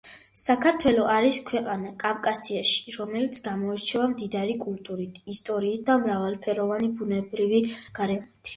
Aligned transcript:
საქართველო 0.43 1.01
არის 1.15 1.41
ქვეყანა 1.49 1.91
კავკასიაში, 2.03 2.95
რომელიც 3.01 3.43
გამოირჩევა 3.49 4.09
მდიდარი 4.15 4.57
კულტურით, 4.65 5.23
ისტორიით 5.37 5.87
და 5.93 6.01
მრავალფეროვანი 6.09 6.93
ბუნებრივი 6.99 7.65
გარემოთი. 8.01 8.49